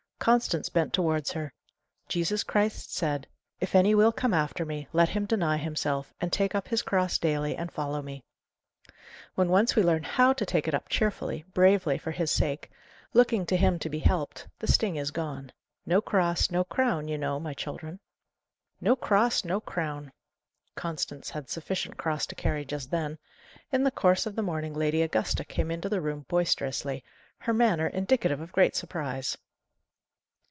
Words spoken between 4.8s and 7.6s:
let him deny himself, and take up his cross daily,